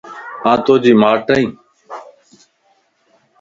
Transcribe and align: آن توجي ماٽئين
آن 0.49 0.57
توجي 0.65 0.93
ماٽئين 1.01 1.49